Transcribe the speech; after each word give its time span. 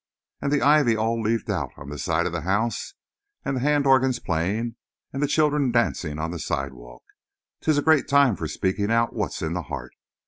And 0.41 0.51
the 0.51 0.63
ivy 0.63 0.95
all 0.95 1.21
leaved 1.21 1.51
out 1.51 1.69
on 1.77 1.89
the 1.89 1.99
side 1.99 2.25
of 2.25 2.31
the 2.31 2.41
house, 2.41 2.95
and 3.45 3.55
the 3.55 3.61
hand 3.61 3.85
organs 3.85 4.17
playing, 4.17 4.75
and 5.13 5.21
the 5.21 5.27
children 5.27 5.71
dancing 5.71 6.17
on 6.17 6.31
the 6.31 6.39
sidewalk—'tis 6.39 7.77
a 7.77 7.83
great 7.83 8.07
time 8.07 8.35
for 8.35 8.47
speaking 8.47 8.89
out 8.89 9.13
what's 9.13 9.43
in 9.43 9.53
the 9.53 9.61
heart. 9.69 9.93